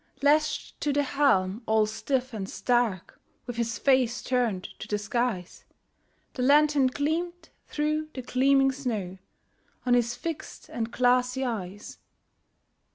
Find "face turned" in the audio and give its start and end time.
3.77-4.63